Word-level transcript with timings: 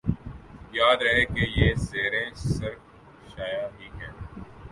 یاد 0.73 1.01
رہے 1.01 1.25
کہ 1.25 1.45
یہ 1.55 1.73
زیریں 1.81 2.33
سرخ 2.35 2.79
شعاعیں 3.27 3.69
ہی 3.79 3.89
ہیں 3.99 4.11